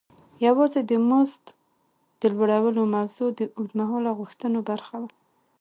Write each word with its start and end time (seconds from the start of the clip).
یوازې 0.45 0.81
د 0.89 0.91
مزد 1.09 1.43
د 2.19 2.21
لوړولو 2.33 2.81
موضوع 2.95 3.29
د 3.39 3.41
اوږد 3.57 3.71
مهاله 3.79 4.11
غوښتنو 4.19 4.59
برخه 4.69 4.95
وه. 5.01 5.09